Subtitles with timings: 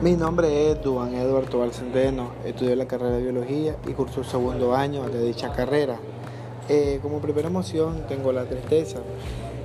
[0.00, 5.06] Mi nombre es Duan Eduardo Valcendeno, estudié la carrera de biología y curso segundo año
[5.10, 5.98] de dicha carrera.
[6.70, 9.00] Eh, como primera emoción tengo la tristeza,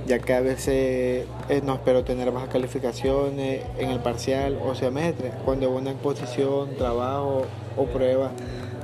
[0.06, 5.32] ya que a veces eh, no espero tener bajas calificaciones en el parcial o semestre,
[5.46, 7.46] cuando una exposición, trabajo
[7.78, 8.30] o prueba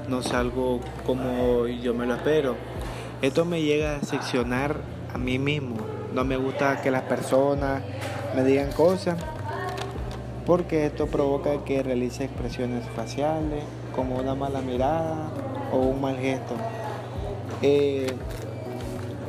[0.09, 2.57] no salgo como yo me lo espero.
[3.21, 4.77] Esto me llega a seccionar
[5.13, 5.77] a mí mismo.
[6.15, 7.83] No me gusta que las personas
[8.35, 9.23] me digan cosas
[10.47, 13.63] porque esto provoca que realice expresiones faciales
[13.95, 15.29] como una mala mirada
[15.73, 16.55] o un mal gesto.
[17.63, 18.13] Eh,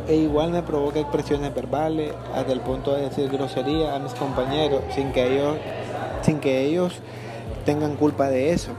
[0.07, 4.81] e igual me provoca expresiones verbales hasta el punto de decir grosería a mis compañeros
[4.93, 5.57] sin que ellos,
[6.23, 6.99] sin que ellos
[7.65, 8.71] tengan culpa de eso.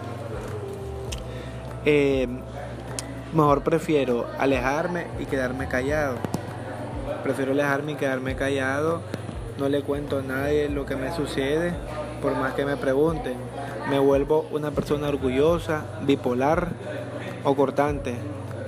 [1.87, 2.27] Eh,
[3.33, 6.17] mejor prefiero alejarme y quedarme callado.
[7.23, 9.01] Prefiero alejarme y quedarme callado.
[9.59, 11.73] No le cuento a nadie lo que me sucede
[12.21, 13.35] por más que me pregunten.
[13.89, 16.69] Me vuelvo una persona orgullosa, bipolar
[17.45, 18.17] o cortante.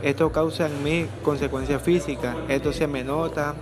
[0.03, 2.37] Esto causa en mí consecuencias físicas.
[2.48, 3.55] Esto se me nota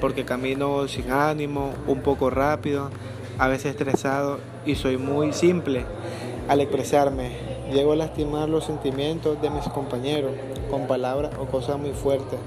[0.00, 2.90] porque camino sin ánimo, un poco rápido,
[3.38, 5.84] a veces estresado y soy muy simple
[6.48, 7.30] al expresarme.
[7.72, 10.32] Llego a lastimar los sentimientos de mis compañeros
[10.70, 12.38] con palabras o cosas muy fuertes,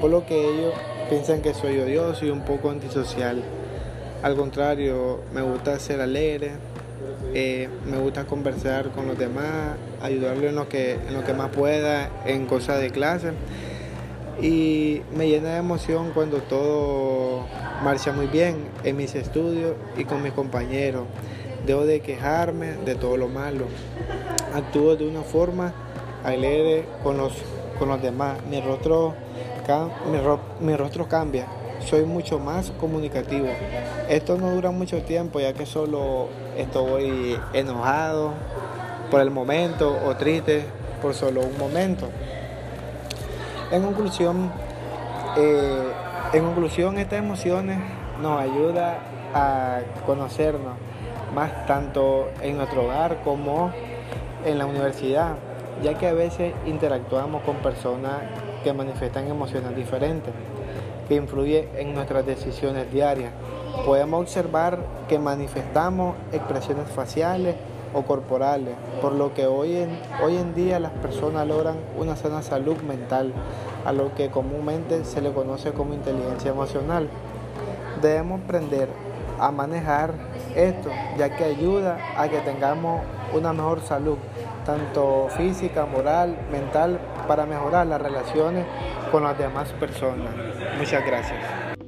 [0.00, 0.72] por lo que ellos
[1.08, 3.42] piensan que soy odioso y un poco antisocial.
[4.22, 6.52] Al contrario, me gusta ser alegre,
[7.34, 11.50] eh, me gusta conversar con los demás, ayudarles en lo que, en lo que más
[11.50, 13.32] pueda en cosas de clase.
[14.40, 17.46] Y me llena de emoción cuando todo
[17.82, 21.04] marcha muy bien en mis estudios y con mis compañeros.
[21.66, 23.66] Debo de quejarme de todo lo malo.
[24.54, 25.72] Actúo de una forma
[26.22, 27.32] alegre con los,
[27.76, 28.38] con los demás.
[28.48, 29.14] Mi rostro,
[30.12, 31.48] mi, mi rostro cambia
[31.84, 33.48] soy mucho más comunicativo.
[34.08, 38.32] Esto no dura mucho tiempo ya que solo estoy enojado
[39.10, 40.64] por el momento o triste
[41.00, 42.08] por solo un momento.
[43.70, 44.50] En conclusión,
[45.36, 45.92] eh,
[46.32, 47.78] en conclusión estas emociones
[48.20, 48.98] nos ayuda
[49.34, 50.74] a conocernos
[51.34, 53.72] más tanto en nuestro hogar como
[54.44, 55.36] en la universidad,
[55.82, 58.18] ya que a veces interactuamos con personas
[58.62, 60.32] que manifiestan emociones diferentes
[61.08, 63.32] que influye en nuestras decisiones diarias.
[63.86, 67.56] Podemos observar que manifestamos expresiones faciales
[67.94, 72.42] o corporales, por lo que hoy en, hoy en día las personas logran una sana
[72.42, 73.32] salud mental,
[73.84, 77.08] a lo que comúnmente se le conoce como inteligencia emocional.
[78.00, 78.88] Debemos aprender
[79.38, 80.14] a manejar
[80.54, 83.00] esto, ya que ayuda a que tengamos
[83.32, 84.18] una mejor salud,
[84.64, 88.66] tanto física, moral, mental, para mejorar las relaciones
[89.10, 90.30] con las demás personas.
[90.78, 91.81] Muchas gracias.